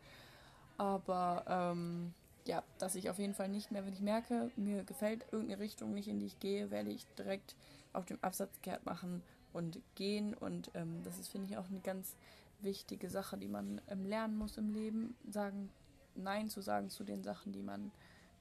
Aber 0.77 1.43
ähm, 1.47 2.13
ja, 2.45 2.63
dass 2.77 2.93
ich 2.93 3.09
auf 3.09 3.17
jeden 3.17 3.33
Fall 3.33 3.49
nicht 3.49 3.71
mehr, 3.71 3.85
wenn 3.85 3.93
ich 3.93 4.01
merke, 4.01 4.51
mir 4.55 4.83
gefällt 4.83 5.25
irgendeine 5.31 5.59
Richtung 5.59 5.95
nicht, 5.95 6.07
in 6.07 6.19
die 6.19 6.27
ich 6.27 6.39
gehe, 6.39 6.69
werde 6.69 6.91
ich 6.91 7.07
direkt 7.17 7.55
auf 7.91 8.05
dem 8.05 8.19
Absatz 8.21 8.61
kehrt 8.61 8.85
machen 8.85 9.23
und 9.51 9.81
gehen. 9.95 10.35
Und 10.35 10.69
ähm, 10.75 11.01
das 11.03 11.17
ist, 11.17 11.29
finde 11.29 11.47
ich, 11.47 11.57
auch 11.57 11.67
eine 11.69 11.79
ganz 11.79 12.15
wichtige 12.61 13.09
Sache, 13.09 13.35
die 13.37 13.47
man 13.47 13.81
ähm, 13.87 14.05
lernen 14.05 14.37
muss 14.37 14.57
im 14.57 14.71
Leben. 14.71 15.15
Sagen, 15.27 15.69
Nein 16.13 16.49
zu 16.49 16.61
sagen 16.61 16.91
zu 16.91 17.03
den 17.03 17.23
Sachen, 17.23 17.51
die 17.51 17.63
man 17.63 17.91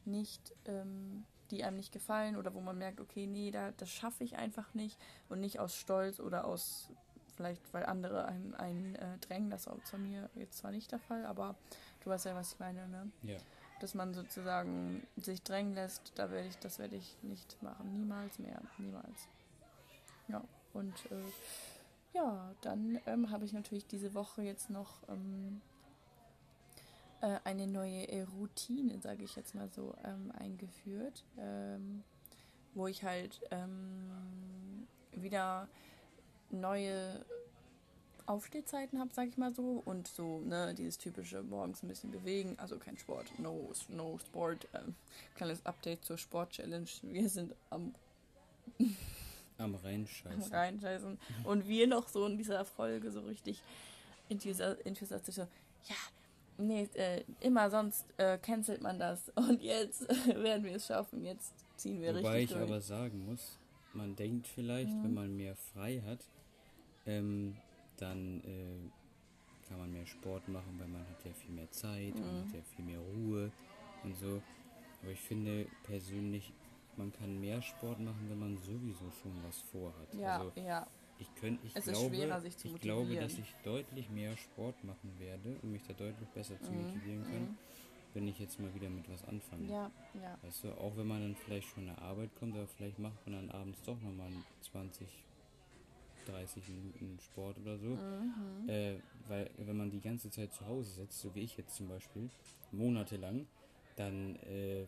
nicht 0.05 0.55
ähm, 0.67 1.25
die 1.51 1.65
einem 1.65 1.77
nicht 1.77 1.93
gefallen 1.93 2.37
oder 2.37 2.55
wo 2.55 2.61
man 2.61 2.79
merkt, 2.79 3.01
okay, 3.01 3.27
nee, 3.27 3.51
da, 3.51 3.73
das 3.73 3.91
schaffe 3.91 4.25
ich 4.25 4.37
einfach 4.37 4.75
nicht 4.75 4.99
und 5.29 5.41
nicht 5.41 5.59
aus 5.61 5.75
Stolz 5.75 6.21
oder 6.21 6.45
aus, 6.45 6.91
vielleicht 7.37 7.63
weil 7.73 7.87
andere 7.87 8.25
einen, 8.27 8.55
einen 8.55 8.95
äh, 8.97 9.19
drängen, 9.19 9.51
das 9.51 9.67
ist 9.67 9.93
bei 9.93 9.99
mir 9.99 10.29
jetzt 10.35 10.59
zwar 10.59 10.71
nicht 10.71 10.93
der 10.93 10.99
Fall, 10.99 11.25
aber 11.27 11.55
du 12.03 12.11
weißt 12.11 12.27
ja, 12.27 12.35
was 12.35 12.53
ich 12.53 12.59
meine, 12.59 12.89
ne? 12.89 13.11
Ja. 13.23 13.39
Dass 13.81 13.95
man 13.95 14.13
sozusagen 14.13 15.07
sich 15.17 15.43
drängen 15.43 15.75
lässt, 15.75 16.13
da 16.17 16.31
werde 16.31 16.49
ich, 16.49 16.59
das 16.59 16.79
werde 16.79 16.97
ich 16.97 17.17
nicht 17.23 17.63
machen, 17.63 17.93
niemals 17.93 18.39
mehr, 18.39 18.61
niemals. 18.79 19.29
Ja, 20.27 20.43
und 20.73 20.95
äh, 21.13 21.23
ja, 22.13 22.53
dann 22.63 23.01
ähm, 23.07 23.31
habe 23.31 23.45
ich 23.45 23.53
natürlich 23.53 23.87
diese 23.87 24.15
Woche 24.15 24.43
jetzt 24.43 24.71
noch 24.71 25.09
ähm, 25.09 25.61
äh, 27.21 27.39
eine 27.45 27.67
neue 27.67 28.09
äh, 28.09 28.23
Routine, 28.23 29.01
sage 29.01 29.25
ich 29.25 29.37
jetzt 29.37 29.55
mal 29.55 29.69
so, 29.71 29.95
ähm, 30.05 30.33
eingeführt, 30.39 31.25
ähm, 31.39 32.03
wo 32.75 32.87
ich 32.87 33.03
halt 33.05 33.41
ähm, 33.51 34.87
wieder 35.13 35.69
neue 36.51 37.25
Aufstehzeiten 38.27 38.99
habe, 39.01 39.13
sage 39.15 39.31
ich 39.31 39.39
mal 39.39 39.55
so, 39.55 39.83
und 39.85 40.07
so, 40.07 40.41
ne, 40.41 40.75
dieses 40.75 40.99
typische 40.99 41.43
morgens 41.43 41.83
ein 41.83 41.89
bisschen 41.89 42.11
bewegen, 42.11 42.57
also 42.59 42.79
kein 42.79 42.99
Sport, 42.99 43.27
no, 43.39 43.73
no 43.89 44.19
Sport, 44.19 44.69
ähm, 44.75 44.95
kleines 45.35 45.65
Update 45.65 46.05
zur 46.05 46.19
Sport-Challenge, 46.19 46.89
wir 47.03 47.29
sind 47.29 47.55
am 47.71 47.95
am 49.59 49.75
Reinscheißen. 49.75 50.43
Am 50.43 50.53
Reinscheißen. 50.53 51.19
Und 51.45 51.67
wir 51.67 51.89
noch 51.89 52.09
so 52.09 52.27
in 52.27 52.39
dieser 52.39 52.65
Folge 52.65 53.11
so 53.11 53.23
richtig 53.23 53.61
enthusiastisch 54.29 55.35
so, 55.35 55.43
ja, 55.89 55.97
nee, 56.59 56.89
äh, 56.95 57.25
immer 57.41 57.71
sonst 57.71 58.07
äh, 58.19 58.39
cancelt 58.39 58.83
man 58.83 58.99
das. 58.99 59.29
Und 59.35 59.63
jetzt 59.63 60.09
werden 60.27 60.65
wir 60.65 60.77
es 60.77 60.87
schaffen. 60.87 61.25
Jetzt 61.25 61.55
ziehen 61.77 62.01
wir 62.01 62.15
Wobei 62.15 62.39
richtig 62.39 62.43
ich 62.43 62.57
durch. 62.57 62.71
aber 62.71 62.81
sagen 62.81 63.25
muss, 63.25 63.59
man 63.95 64.15
denkt 64.17 64.47
vielleicht, 64.47 64.91
mhm. 64.91 65.05
wenn 65.05 65.15
man 65.15 65.37
mehr 65.37 65.57
frei 65.57 66.03
hat, 66.07 66.21
ähm, 67.07 67.57
dann 67.97 68.41
äh, 68.45 69.69
kann 69.69 69.79
man 69.79 69.93
mehr 69.93 70.07
Sport 70.07 70.49
machen, 70.49 70.77
weil 70.79 70.89
man 70.89 71.03
hat 71.03 71.25
ja 71.25 71.33
viel 71.33 71.55
mehr 71.55 71.71
Zeit, 71.71 72.15
mhm. 72.15 72.21
man 72.21 72.45
hat 72.45 72.55
ja 72.55 72.63
viel 72.63 72.85
mehr 72.85 73.01
Ruhe 73.01 73.51
und 74.05 74.17
so. 74.17 74.43
Aber 75.03 75.13
ich 75.13 75.21
finde 75.21 75.67
persönlich, 75.85 76.53
man 76.97 77.13
kann 77.13 77.41
mehr 77.41 77.63
Sport 77.63 78.01
machen, 78.01 78.27
wenn 78.29 78.39
man 78.39 78.57
sowieso 78.59 79.11
schon 79.23 79.33
was 79.47 79.61
vorhat. 79.61 80.15
Ja, 80.15 80.39
also, 80.39 80.53
ja. 80.61 80.87
Ich, 81.21 81.35
könnt, 81.41 81.59
ich, 81.65 81.75
es 81.75 81.85
glaube, 81.85 82.15
schwerer, 82.15 82.45
ich 82.45 82.55
motivieren. 82.55 82.81
glaube, 82.81 83.17
dass 83.17 83.39
ich 83.39 83.55
deutlich 83.65 84.09
mehr 84.11 84.37
Sport 84.37 84.83
machen 84.85 85.13
werde 85.19 85.57
und 85.63 85.73
mich 85.73 85.83
da 85.87 85.93
deutlich 85.95 86.29
besser 86.31 86.61
zu 86.61 86.71
Mhm, 86.73 86.79
motivieren 86.83 87.25
kann, 87.25 87.43
mhm. 87.43 87.59
wenn 88.15 88.29
ich 88.29 88.39
jetzt 88.39 88.61
mal 88.61 88.73
wieder 88.75 88.89
mit 88.89 89.09
was 89.11 89.25
anfange. 89.25 89.69
Ja, 89.69 89.91
ja. 90.15 90.39
Weißt 90.43 90.65
du, 90.65 90.73
auch 90.79 90.97
wenn 90.97 91.07
man 91.09 91.21
dann 91.23 91.35
vielleicht 91.35 91.69
schon 91.69 91.87
der 91.87 91.99
Arbeit 92.01 92.31
kommt, 92.37 92.55
aber 92.57 92.67
vielleicht 92.69 92.99
macht 92.99 93.27
man 93.27 93.35
dann 93.35 93.51
abends 93.51 93.83
doch 93.83 94.01
nochmal 94.01 94.31
20, 94.61 95.09
30 96.27 96.69
Minuten 96.69 97.19
Sport 97.21 97.59
oder 97.59 97.79
so. 97.79 97.89
Mhm. 97.97 98.69
Äh, 98.69 99.01
weil 99.27 99.51
wenn 99.57 99.77
man 99.77 99.91
die 99.91 100.01
ganze 100.01 100.31
Zeit 100.31 100.53
zu 100.53 100.67
Hause 100.67 100.91
sitzt, 100.93 101.21
so 101.21 101.35
wie 101.35 101.41
ich 101.41 101.57
jetzt 101.57 101.75
zum 101.75 101.89
Beispiel, 101.89 102.29
monatelang, 102.71 103.47
dann, 103.97 104.37
äh, 104.37 104.85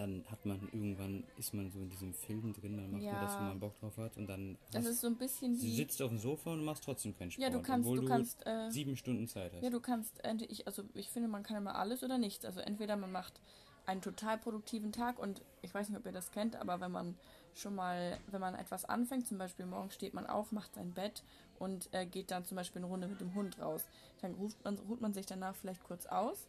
dann 0.00 0.24
hat 0.30 0.44
man 0.46 0.60
irgendwann, 0.72 1.24
ist 1.38 1.54
man 1.54 1.70
so 1.70 1.78
in 1.78 1.88
diesem 1.90 2.12
Film 2.12 2.52
drin, 2.52 2.76
dann 2.76 2.90
macht 2.90 3.02
man 3.02 3.20
das, 3.20 3.34
wo 3.38 3.42
Ja. 3.42 3.48
man 3.48 3.60
Bock 3.60 3.78
drauf 3.78 3.96
hat 3.98 4.16
und 4.16 4.26
dann 4.26 4.56
Das 4.72 4.86
ist 4.86 5.00
so 5.00 5.06
ein 5.06 5.16
bisschen 5.16 5.54
du 5.54 5.62
wie. 5.62 5.76
sitzt 5.76 6.00
auf 6.02 6.08
dem 6.10 6.18
Sofa 6.18 6.52
und 6.52 6.64
machst 6.64 6.84
trotzdem 6.84 7.16
keinen 7.16 7.30
Sport, 7.30 7.42
Ja, 7.44 7.50
du 7.50 7.62
kannst, 7.62 7.86
obwohl 7.86 8.00
du 8.00 8.06
kannst. 8.06 8.44
Äh, 8.46 8.70
sieben 8.70 8.96
Stunden 8.96 9.28
Zeit 9.28 9.52
hast. 9.52 9.62
Ja, 9.62 9.70
du 9.70 9.80
kannst, 9.80 10.22
ent- 10.24 10.42
ich, 10.50 10.66
also 10.66 10.82
ich 10.94 11.08
finde, 11.10 11.28
man 11.28 11.42
kann 11.42 11.56
immer 11.56 11.74
alles 11.76 12.02
oder 12.02 12.18
nichts. 12.18 12.44
Also 12.44 12.60
entweder 12.60 12.96
man 12.96 13.12
macht 13.12 13.40
einen 13.86 14.00
total 14.02 14.38
produktiven 14.38 14.92
Tag 14.92 15.18
und 15.18 15.42
ich 15.62 15.72
weiß 15.74 15.88
nicht, 15.88 15.98
ob 15.98 16.06
ihr 16.06 16.12
das 16.12 16.30
kennt, 16.30 16.54
aber 16.56 16.80
wenn 16.80 16.92
man 16.92 17.16
schon 17.54 17.74
mal, 17.74 18.18
wenn 18.30 18.40
man 18.40 18.54
etwas 18.54 18.84
anfängt, 18.84 19.26
zum 19.26 19.38
Beispiel 19.38 19.66
morgens 19.66 19.94
steht 19.94 20.14
man 20.14 20.26
auf, 20.26 20.52
macht 20.52 20.74
sein 20.74 20.92
Bett 20.92 21.22
und 21.58 21.88
äh, 21.92 22.06
geht 22.06 22.30
dann 22.30 22.44
zum 22.44 22.56
Beispiel 22.56 22.80
eine 22.80 22.86
Runde 22.90 23.08
mit 23.08 23.20
dem 23.20 23.34
Hund 23.34 23.58
raus, 23.58 23.84
dann 24.22 24.34
ruft 24.34 24.62
man, 24.64 24.78
ruht 24.78 25.00
man 25.00 25.12
sich 25.12 25.26
danach 25.26 25.56
vielleicht 25.56 25.82
kurz 25.82 26.06
aus 26.06 26.46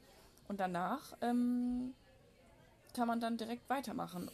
und 0.47 0.59
danach 0.59 1.13
ähm, 1.21 1.93
kann 2.93 3.07
man 3.07 3.19
dann 3.19 3.37
direkt 3.37 3.69
weitermachen. 3.69 4.29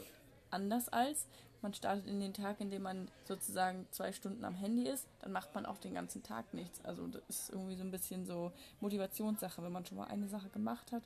Anders 0.50 0.90
als 0.90 1.28
man 1.62 1.74
startet 1.74 2.06
in 2.08 2.20
den 2.20 2.34
Tag, 2.34 2.62
indem 2.62 2.84
man 2.84 3.08
sozusagen 3.26 3.88
zwei 3.92 4.12
Stunden 4.12 4.46
am 4.46 4.54
Handy 4.54 4.88
ist, 4.88 5.08
dann 5.22 5.32
macht 5.32 5.54
man 5.56 5.66
auch 5.66 5.78
den 5.80 5.96
ganzen 5.96 6.22
Tag 6.24 6.54
nichts. 6.54 6.84
Also 6.86 7.08
das 7.08 7.24
ist 7.28 7.50
irgendwie 7.50 7.76
so 7.76 7.84
ein 7.84 7.92
bisschen 7.92 8.26
so 8.26 8.52
Motivationssache, 8.80 9.64
wenn 9.64 9.72
man 9.72 9.86
schon 9.86 9.98
mal 9.98 10.08
eine 10.08 10.28
Sache 10.28 10.50
gemacht 10.50 10.92
hat 10.92 11.04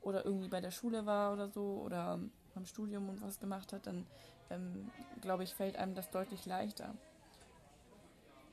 oder 0.00 0.24
irgendwie 0.24 0.48
bei 0.48 0.60
der 0.60 0.70
Schule 0.70 1.04
war 1.04 1.32
oder 1.32 1.48
so 1.48 1.82
oder 1.84 2.18
beim 2.54 2.66
Studium 2.66 3.08
und 3.08 3.20
was 3.22 3.40
gemacht 3.40 3.72
hat, 3.72 3.86
dann 3.86 4.06
ähm, 4.50 4.90
glaube 5.20 5.44
ich, 5.44 5.54
fällt 5.54 5.76
einem 5.76 5.94
das 5.94 6.10
deutlich 6.10 6.46
leichter. 6.46 6.94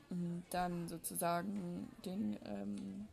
Und 0.10 0.44
Dann 0.50 0.88
sozusagen 0.88 1.90
den 2.06 2.38
ähm, 2.46 3.08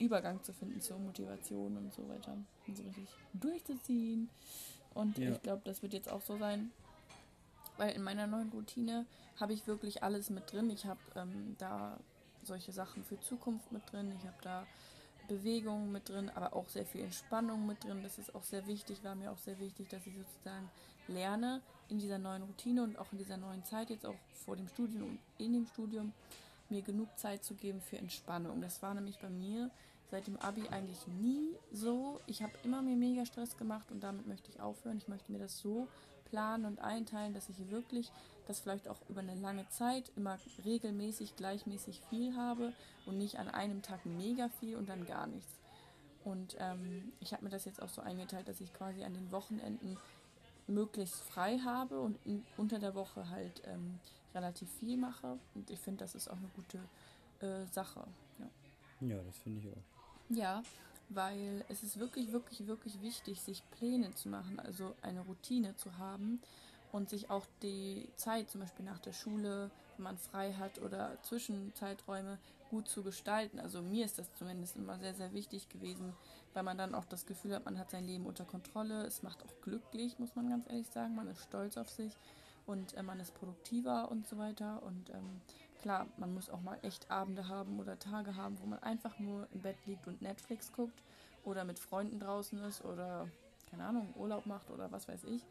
Übergang 0.00 0.42
zu 0.42 0.52
finden 0.52 0.80
zur 0.80 0.98
Motivation 0.98 1.76
und 1.76 1.92
so 1.92 2.08
weiter 2.08 2.36
und 2.66 2.76
so 2.76 2.82
richtig 2.82 3.08
durchzuziehen. 3.34 4.28
Und 4.94 5.18
Ja. 5.18 5.30
ich 5.30 5.42
glaube, 5.42 5.62
das 5.64 5.82
wird 5.82 5.92
jetzt 5.92 6.10
auch 6.10 6.22
so 6.22 6.36
sein, 6.38 6.72
weil 7.76 7.94
in 7.94 8.02
meiner 8.02 8.26
neuen 8.26 8.48
Routine 8.50 9.06
habe 9.38 9.52
ich 9.52 9.66
wirklich 9.66 10.02
alles 10.02 10.30
mit 10.30 10.52
drin. 10.52 10.70
Ich 10.70 10.86
habe 10.86 11.00
ähm, 11.14 11.54
da 11.58 11.98
solche 12.42 12.72
Sachen 12.72 13.04
für 13.04 13.20
Zukunft 13.20 13.70
mit 13.72 13.82
drin. 13.92 14.12
Ich 14.18 14.26
habe 14.26 14.36
da 14.42 14.66
Bewegung 15.28 15.92
mit 15.92 16.08
drin, 16.08 16.30
aber 16.34 16.54
auch 16.56 16.68
sehr 16.68 16.84
viel 16.84 17.02
Entspannung 17.02 17.66
mit 17.66 17.84
drin. 17.84 18.02
Das 18.02 18.18
ist 18.18 18.34
auch 18.34 18.42
sehr 18.42 18.66
wichtig, 18.66 19.04
war 19.04 19.14
mir 19.14 19.30
auch 19.30 19.38
sehr 19.38 19.58
wichtig, 19.60 19.88
dass 19.88 20.04
ich 20.06 20.14
sozusagen 20.16 20.68
lerne 21.08 21.60
in 21.88 21.98
dieser 21.98 22.18
neuen 22.18 22.42
Routine 22.42 22.82
und 22.82 22.98
auch 22.98 23.12
in 23.12 23.18
dieser 23.18 23.36
neuen 23.36 23.64
Zeit, 23.64 23.90
jetzt 23.90 24.06
auch 24.06 24.16
vor 24.44 24.56
dem 24.56 24.66
Studium 24.68 25.04
und 25.04 25.18
in 25.38 25.52
dem 25.52 25.66
Studium, 25.66 26.12
mir 26.68 26.82
genug 26.82 27.08
Zeit 27.18 27.42
zu 27.44 27.54
geben 27.54 27.80
für 27.80 27.98
Entspannung. 27.98 28.60
Das 28.60 28.80
war 28.82 28.94
nämlich 28.94 29.18
bei 29.18 29.28
mir 29.28 29.70
seit 30.10 30.26
dem 30.26 30.36
Abi 30.38 30.68
eigentlich 30.68 31.06
nie 31.06 31.54
so. 31.72 32.20
Ich 32.26 32.42
habe 32.42 32.52
immer 32.64 32.82
mir 32.82 32.96
mega 32.96 33.24
Stress 33.24 33.56
gemacht 33.56 33.90
und 33.90 34.02
damit 34.02 34.26
möchte 34.26 34.50
ich 34.50 34.60
aufhören. 34.60 34.98
Ich 34.98 35.08
möchte 35.08 35.30
mir 35.30 35.38
das 35.38 35.58
so 35.58 35.86
planen 36.30 36.64
und 36.64 36.80
einteilen, 36.80 37.34
dass 37.34 37.48
ich 37.48 37.70
wirklich 37.70 38.10
das 38.46 38.60
vielleicht 38.60 38.88
auch 38.88 38.98
über 39.08 39.20
eine 39.20 39.34
lange 39.34 39.68
Zeit 39.68 40.10
immer 40.16 40.38
regelmäßig 40.64 41.36
gleichmäßig 41.36 42.00
viel 42.10 42.36
habe 42.36 42.72
und 43.06 43.18
nicht 43.18 43.38
an 43.38 43.48
einem 43.48 43.82
Tag 43.82 44.04
mega 44.06 44.48
viel 44.60 44.76
und 44.76 44.88
dann 44.88 45.06
gar 45.06 45.26
nichts. 45.26 45.60
Und 46.24 46.56
ähm, 46.58 47.12
ich 47.20 47.32
habe 47.32 47.44
mir 47.44 47.50
das 47.50 47.64
jetzt 47.64 47.80
auch 47.80 47.88
so 47.88 48.02
eingeteilt, 48.02 48.48
dass 48.48 48.60
ich 48.60 48.72
quasi 48.74 49.04
an 49.04 49.14
den 49.14 49.30
Wochenenden 49.32 49.96
möglichst 50.66 51.20
frei 51.22 51.58
habe 51.58 52.00
und 52.00 52.18
in, 52.24 52.44
unter 52.56 52.78
der 52.78 52.94
Woche 52.94 53.28
halt 53.30 53.62
ähm, 53.66 53.98
relativ 54.34 54.68
viel 54.78 54.96
mache. 54.96 55.38
Und 55.54 55.70
ich 55.70 55.78
finde, 55.78 56.00
das 56.00 56.14
ist 56.14 56.28
auch 56.28 56.36
eine 56.36 56.50
gute 56.54 56.78
äh, 57.44 57.66
Sache. 57.72 58.06
Ja. 58.38 59.08
Ja, 59.08 59.22
das 59.22 59.38
finde 59.38 59.60
ich 59.60 59.72
auch. 59.72 59.99
Ja, 60.30 60.62
weil 61.08 61.64
es 61.68 61.82
ist 61.82 61.98
wirklich, 61.98 62.32
wirklich, 62.32 62.66
wirklich 62.66 63.02
wichtig, 63.02 63.40
sich 63.40 63.68
Pläne 63.72 64.14
zu 64.14 64.28
machen, 64.28 64.60
also 64.60 64.94
eine 65.02 65.20
Routine 65.20 65.76
zu 65.76 65.98
haben 65.98 66.40
und 66.92 67.10
sich 67.10 67.30
auch 67.30 67.46
die 67.62 68.08
Zeit, 68.16 68.48
zum 68.48 68.60
Beispiel 68.60 68.84
nach 68.84 69.00
der 69.00 69.12
Schule, 69.12 69.70
wenn 69.96 70.04
man 70.04 70.18
frei 70.18 70.52
hat 70.52 70.80
oder 70.80 71.16
Zwischenzeiträume 71.22 72.38
gut 72.70 72.88
zu 72.88 73.02
gestalten. 73.02 73.58
Also 73.58 73.82
mir 73.82 74.04
ist 74.04 74.18
das 74.18 74.32
zumindest 74.36 74.76
immer 74.76 74.98
sehr, 74.98 75.14
sehr 75.14 75.32
wichtig 75.32 75.68
gewesen, 75.68 76.14
weil 76.54 76.62
man 76.62 76.78
dann 76.78 76.94
auch 76.94 77.04
das 77.04 77.26
Gefühl 77.26 77.54
hat, 77.54 77.64
man 77.64 77.78
hat 77.78 77.90
sein 77.90 78.06
Leben 78.06 78.26
unter 78.26 78.44
Kontrolle. 78.44 79.04
Es 79.04 79.24
macht 79.24 79.42
auch 79.44 79.60
glücklich, 79.62 80.18
muss 80.20 80.36
man 80.36 80.48
ganz 80.48 80.68
ehrlich 80.68 80.86
sagen. 80.88 81.16
Man 81.16 81.28
ist 81.28 81.42
stolz 81.42 81.76
auf 81.76 81.90
sich 81.90 82.16
und 82.66 82.94
äh, 82.94 83.02
man 83.02 83.18
ist 83.18 83.34
produktiver 83.34 84.10
und 84.10 84.28
so 84.28 84.38
weiter. 84.38 84.82
Und 84.84 85.10
ähm, 85.10 85.40
klar, 85.80 86.06
man 86.16 86.32
muss 86.34 86.50
auch 86.50 86.60
mal 86.60 86.78
echt 86.82 87.10
Abende 87.10 87.48
haben 87.48 87.78
oder 87.80 87.98
Tage 87.98 88.36
haben, 88.36 88.58
wo 88.60 88.66
man 88.66 88.78
einfach 88.80 89.18
nur 89.18 89.48
im 89.52 89.62
Bett 89.62 89.76
liegt 89.86 90.06
und 90.06 90.22
Netflix 90.22 90.72
guckt 90.72 91.02
oder 91.44 91.64
mit 91.64 91.78
Freunden 91.78 92.20
draußen 92.20 92.58
ist 92.64 92.84
oder, 92.84 93.28
keine 93.70 93.84
Ahnung, 93.84 94.12
Urlaub 94.16 94.46
macht 94.46 94.70
oder 94.70 94.90
was 94.92 95.08
weiß 95.08 95.24
ich. 95.24 95.44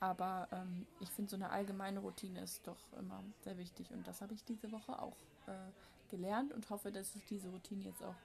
Aber 0.00 0.48
ähm, 0.52 0.86
ich 1.00 1.10
finde, 1.10 1.30
so 1.30 1.36
eine 1.36 1.50
allgemeine 1.50 2.00
Routine 2.00 2.40
ist 2.42 2.66
doch 2.66 2.76
immer 2.98 3.22
sehr 3.42 3.56
wichtig 3.58 3.90
und 3.90 4.06
das 4.06 4.20
habe 4.20 4.34
ich 4.34 4.44
diese 4.44 4.70
Woche 4.72 5.00
auch 5.00 5.16
äh, 5.46 6.10
gelernt 6.10 6.52
und 6.52 6.68
hoffe, 6.70 6.92
dass 6.92 7.14
ich 7.14 7.24
diese 7.24 7.48
Routine 7.48 7.84
jetzt 7.84 8.02
auch 8.02 8.16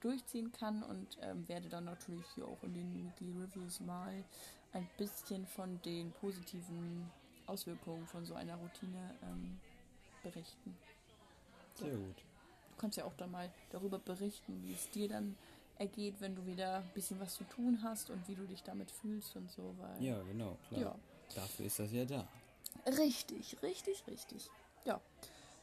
durchziehen 0.00 0.52
kann 0.52 0.82
und 0.82 1.18
ähm, 1.22 1.48
werde 1.48 1.68
dann 1.68 1.84
natürlich 1.84 2.26
hier 2.34 2.46
auch 2.46 2.62
in 2.62 2.74
den 2.74 2.94
Weekly 2.94 3.32
Reviews 3.40 3.80
mal 3.80 4.24
ein 4.72 4.88
bisschen 4.98 5.46
von 5.46 5.80
den 5.82 6.12
positiven 6.12 7.10
Auswirkungen 7.46 8.06
von 8.06 8.24
so 8.24 8.34
einer 8.34 8.56
Routine 8.56 9.14
ähm, 9.22 9.60
berichten. 10.22 10.76
Sehr 11.82 11.96
gut. 11.96 12.16
Du 12.16 12.76
kannst 12.78 12.96
ja 12.98 13.04
auch 13.04 13.14
dann 13.16 13.30
mal 13.30 13.50
darüber 13.70 13.98
berichten, 13.98 14.62
wie 14.64 14.72
es 14.72 14.90
dir 14.90 15.08
dann 15.08 15.36
ergeht, 15.78 16.20
wenn 16.20 16.34
du 16.34 16.44
wieder 16.46 16.76
ein 16.78 16.90
bisschen 16.94 17.18
was 17.20 17.34
zu 17.34 17.44
tun 17.44 17.78
hast 17.82 18.10
und 18.10 18.26
wie 18.28 18.34
du 18.34 18.44
dich 18.46 18.62
damit 18.62 18.90
fühlst 18.90 19.36
und 19.36 19.50
so. 19.50 19.74
Weil, 19.78 20.02
Ja, 20.02 20.20
genau, 20.22 20.56
klar. 20.68 20.80
ja. 20.80 20.94
Dafür 21.34 21.66
ist 21.66 21.78
das 21.78 21.92
ja 21.92 22.04
da. 22.04 22.26
Richtig, 22.86 23.56
richtig, 23.62 24.02
richtig. 24.06 24.50
Ja. 24.84 25.00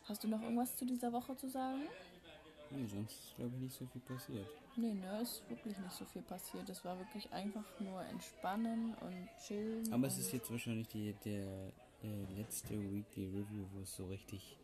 Hast 0.05 0.23
du 0.23 0.27
noch 0.27 0.41
irgendwas 0.41 0.75
zu 0.75 0.85
dieser 0.85 1.11
Woche 1.13 1.35
zu 1.37 1.47
sagen? 1.49 1.83
Nee, 2.71 2.85
sonst 2.87 3.11
ist, 3.13 3.35
glaube 3.35 3.51
ich, 3.55 3.61
nicht 3.63 3.77
so 3.77 3.85
viel 3.87 4.01
passiert. 4.01 4.47
Nee, 4.75 4.93
ne, 4.93 5.21
ist 5.21 5.41
wirklich 5.49 5.77
nicht 5.77 5.91
so 5.93 6.05
viel 6.05 6.21
passiert. 6.21 6.69
Es 6.69 6.85
war 6.85 6.97
wirklich 6.97 7.31
einfach 7.31 7.65
nur 7.79 8.01
entspannen 8.03 8.95
und 9.01 9.27
chillen. 9.45 9.91
Aber 9.91 10.07
es 10.07 10.17
ist 10.17 10.31
jetzt 10.31 10.49
wahrscheinlich 10.51 10.87
die, 10.87 11.13
der 11.25 11.45
äh, 12.03 12.23
letzte 12.37 12.79
Weekly 12.79 13.25
Review, 13.27 13.65
wo 13.73 13.81
es 13.81 13.95
so 13.95 14.05
richtig 14.07 14.57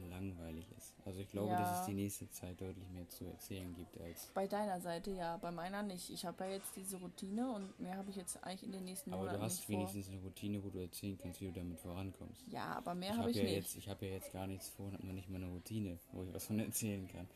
langweilig 0.00 0.66
ist. 0.76 0.94
Also 1.04 1.20
ich 1.20 1.28
glaube, 1.28 1.50
Ja. 1.52 1.58
dass 1.58 1.80
es 1.80 1.86
die 1.86 1.94
nächste 1.94 2.30
Zeit 2.30 2.60
deutlich 2.60 2.88
mehr 2.90 3.08
zu 3.08 3.24
erzählen 3.24 3.74
gibt 3.74 4.00
als. 4.00 4.26
Bei 4.34 4.46
deiner 4.46 4.80
Seite 4.80 5.10
ja, 5.10 5.36
bei 5.36 5.50
meiner 5.50 5.82
nicht. 5.82 6.10
Ich 6.10 6.24
habe 6.26 6.44
ja 6.44 6.50
jetzt 6.50 6.74
diese 6.76 6.96
Routine 6.98 7.50
und 7.52 7.78
mehr 7.80 7.96
habe 7.96 8.10
ich 8.10 8.16
jetzt 8.16 8.42
eigentlich 8.44 8.62
in 8.64 8.72
den 8.72 8.84
nächsten 8.84 9.12
Aber 9.12 9.20
Monaten 9.22 9.38
du 9.40 9.44
hast 9.44 9.56
nicht 9.56 9.66
vor. 9.66 9.74
wenigstens 9.76 10.08
eine 10.08 10.20
Routine, 10.20 10.64
wo 10.64 10.70
du 10.70 10.78
erzählen 10.80 11.18
kannst, 11.18 11.40
wie 11.40 11.46
du 11.46 11.52
damit 11.52 11.78
vorankommst. 11.80 12.42
Ja, 12.50 12.64
aber 12.76 12.94
mehr 12.94 13.10
ich 13.10 13.16
habe 13.16 13.20
habe 13.22 13.30
ich 13.30 13.36
ja 13.36 13.42
nicht. 13.44 13.54
jetzt, 13.54 13.76
ich 13.76 13.88
habe 13.88 14.06
ja 14.06 14.12
jetzt 14.12 14.32
gar 14.32 14.46
nichts 14.46 14.68
vor 14.70 14.86
und 14.86 14.94
habe 14.94 15.06
noch 15.06 15.14
nicht 15.14 15.28
mal 15.28 15.36
eine 15.42 15.52
Routine, 15.52 15.98
wo 16.12 16.22
ich 16.22 16.32
was 16.32 16.46
von 16.46 16.58
erzählen 16.58 17.06
kann. 17.08 17.28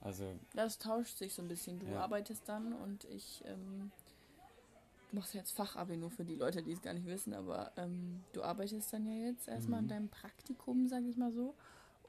Also 0.00 0.34
Das 0.54 0.78
tauscht 0.78 1.16
sich 1.18 1.32
so 1.34 1.42
ein 1.42 1.48
bisschen. 1.48 1.78
Du 1.78 1.86
Ja. 1.86 2.00
arbeitest 2.00 2.48
dann 2.48 2.72
und 2.72 3.04
ich, 3.04 3.42
ähm, 3.46 3.90
du 5.10 5.16
machst 5.16 5.34
ja 5.34 5.40
jetzt 5.40 5.52
Fachabi 5.52 5.96
nur 5.96 6.10
für 6.10 6.24
die 6.24 6.34
Leute, 6.34 6.62
die 6.62 6.72
es 6.72 6.82
gar 6.82 6.92
nicht 6.94 7.06
wissen, 7.06 7.34
aber 7.34 7.72
ähm, 7.76 8.24
du 8.32 8.42
arbeitest 8.42 8.92
dann 8.92 9.06
ja 9.06 9.26
jetzt 9.28 9.46
erstmal 9.48 9.80
Mhm. 9.80 9.84
in 9.86 9.88
deinem 9.88 10.08
Praktikum, 10.08 10.88
sage 10.88 11.06
ich 11.08 11.16
mal 11.16 11.32
so. 11.32 11.54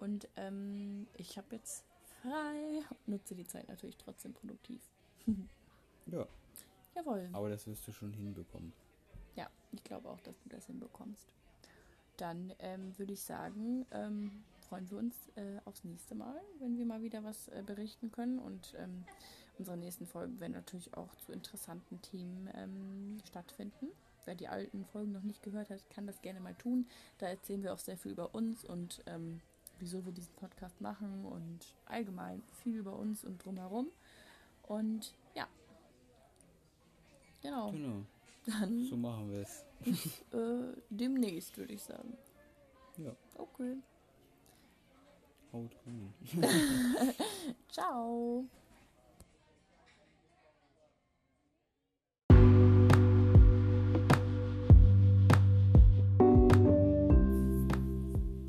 Und 0.04 0.28
ähm, 0.36 1.08
ich 1.16 1.38
habe 1.38 1.56
jetzt 1.56 1.86
frei, 2.22 2.82
nutze 3.06 3.36
die 3.36 3.48
Zeit 3.48 3.70
natürlich 3.70 3.96
trotzdem 3.96 4.34
produktiv. 4.34 4.82
ja, 6.08 6.28
Jawohl. 6.94 7.30
aber 7.32 7.50
das 7.50 7.68
wirst 7.68 7.88
du 7.88 7.94
schon 7.94 8.12
hinbekommen. 8.12 8.74
Ja, 9.38 9.50
ich 9.72 9.82
glaube 9.86 10.10
auch, 10.10 10.20
dass 10.20 10.38
du 10.42 10.50
das 10.50 10.66
hinbekommst. 10.66 11.34
Dann 12.18 12.54
ähm, 12.60 12.92
würde 13.00 13.14
ich 13.14 13.22
sagen, 13.22 13.86
ähm, 13.92 14.44
freuen 14.68 14.92
wir 14.92 14.98
uns 14.98 15.16
äh, 15.36 15.62
aufs 15.64 15.86
nächste 15.86 16.16
Mal, 16.16 16.36
wenn 16.60 16.78
wir 16.78 16.86
mal 16.86 17.02
wieder 17.02 17.24
was 17.24 17.48
äh, 17.48 17.64
berichten 17.66 18.12
können. 18.12 18.40
Und 18.40 18.76
ähm, 18.78 19.06
unsere 19.58 19.78
nächsten 19.78 20.06
Folgen 20.06 20.38
werden 20.42 20.52
natürlich 20.52 20.94
auch 20.98 21.16
zu 21.16 21.32
interessanten 21.32 22.02
Themen 22.02 22.50
ähm, 22.56 23.22
stattfinden. 23.26 23.88
Wer 24.26 24.36
die 24.36 24.50
alten 24.50 24.84
Folgen 24.84 25.14
noch 25.14 25.24
nicht 25.24 25.44
gehört 25.44 25.70
hat, 25.70 25.90
kann 25.90 26.08
das 26.08 26.22
gerne 26.22 26.42
mal 26.42 26.56
tun. 26.56 26.88
Da 27.20 27.28
erzählen 27.28 27.64
wir 27.64 27.74
auch 27.74 27.80
sehr 27.80 27.98
viel 27.98 28.12
über 28.12 28.36
uns 28.36 28.66
und 28.66 29.02
ähm, 29.06 29.40
wieso 29.84 30.06
wir 30.06 30.13
diesen 30.13 30.34
Podcast 30.36 30.80
machen 30.80 31.25
und 31.25 31.60
allgemein 31.86 32.42
viel 32.52 32.78
über 32.78 32.98
uns 32.98 33.25
und 33.25 33.44
drumherum. 33.44 33.90
Und 34.63 35.13
ja. 35.36 35.46
Genau. 37.42 37.72
Genau. 37.72 38.06
Dann 38.46 38.86
So 38.90 38.96
machen 38.96 39.30
wir 39.30 39.42
es. 39.42 39.66
äh, 40.32 40.82
demnächst, 40.90 41.58
würde 41.58 41.74
ich 41.74 41.84
sagen. 41.84 42.18
Ja. 42.98 43.13
Okay. 43.36 43.75
Haut 45.52 45.75
rein. 45.86 46.13
Ciao. 47.68 48.46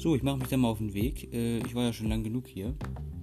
So, 0.04 0.14
ich 0.14 0.22
mache 0.22 0.36
mich 0.36 0.48
dann 0.48 0.60
mal 0.60 0.68
auf 0.68 0.76
den 0.76 0.92
Weg. 0.92 1.32
Äh, 1.32 1.60
ich 1.60 1.74
war 1.74 1.84
ja 1.84 1.92
schon 1.94 2.10
lang 2.10 2.22
genug 2.22 2.46
hier. 2.46 2.74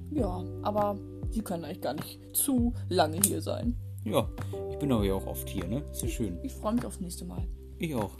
Ja, 0.09 0.43
aber 0.63 0.97
sie 1.29 1.43
können 1.43 1.63
eigentlich 1.63 1.81
gar 1.81 1.93
nicht 1.93 2.19
zu 2.33 2.73
lange 2.89 3.19
hier 3.23 3.39
sein. 3.39 3.75
Ja, 4.03 4.27
ich 4.71 4.79
bin 4.79 4.91
aber 4.91 5.05
ja 5.05 5.13
auch 5.13 5.27
oft 5.27 5.47
hier, 5.47 5.67
ne? 5.67 5.83
Ist 5.91 6.01
ja 6.01 6.07
schön. 6.07 6.39
Ich 6.41 6.51
freue 6.51 6.73
mich 6.73 6.83
aufs 6.83 6.99
nächste 6.99 7.23
Mal. 7.23 7.47
Ich 7.77 7.93
auch. 7.93 8.17